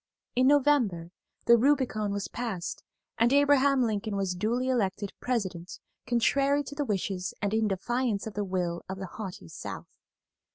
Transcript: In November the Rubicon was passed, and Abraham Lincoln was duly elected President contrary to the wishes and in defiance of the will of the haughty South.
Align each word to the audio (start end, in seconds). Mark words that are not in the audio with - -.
In 0.35 0.47
November 0.47 1.11
the 1.45 1.57
Rubicon 1.59 2.11
was 2.11 2.27
passed, 2.27 2.81
and 3.19 3.31
Abraham 3.31 3.83
Lincoln 3.83 4.15
was 4.15 4.33
duly 4.33 4.67
elected 4.67 5.13
President 5.19 5.79
contrary 6.07 6.63
to 6.63 6.73
the 6.73 6.83
wishes 6.85 7.35
and 7.39 7.53
in 7.53 7.67
defiance 7.67 8.25
of 8.25 8.33
the 8.33 8.43
will 8.43 8.81
of 8.89 8.97
the 8.97 9.05
haughty 9.05 9.47
South. 9.47 9.99